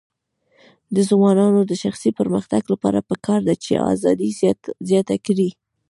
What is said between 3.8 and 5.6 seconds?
ازادي زیاته کړي.